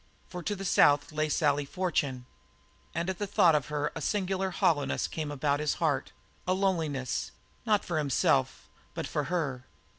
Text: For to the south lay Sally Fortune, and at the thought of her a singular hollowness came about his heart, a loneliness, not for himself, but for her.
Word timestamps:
For 0.29 0.41
to 0.41 0.55
the 0.55 0.65
south 0.65 1.11
lay 1.11 1.29
Sally 1.29 1.63
Fortune, 1.63 2.25
and 2.95 3.07
at 3.07 3.19
the 3.19 3.27
thought 3.27 3.53
of 3.53 3.67
her 3.67 3.91
a 3.93 4.01
singular 4.01 4.49
hollowness 4.49 5.07
came 5.07 5.29
about 5.31 5.59
his 5.59 5.75
heart, 5.75 6.11
a 6.47 6.55
loneliness, 6.55 7.29
not 7.67 7.85
for 7.85 7.99
himself, 7.99 8.67
but 8.95 9.05
for 9.05 9.25
her. 9.25 9.63